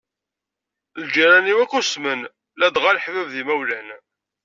Lǧiran-iw 1.03 1.59
akk 1.63 1.73
usmen, 1.79 2.21
ladɣa 2.59 2.91
leḥbab 2.97 3.27
d 3.31 3.33
yimawlan. 3.37 3.87